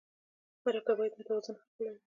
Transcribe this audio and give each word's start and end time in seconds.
مرکه 0.63 0.93
باید 0.97 1.13
متوازن 1.19 1.55
حق 1.61 1.69
ولري. 1.79 1.97